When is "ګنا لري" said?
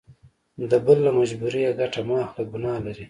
2.51-2.99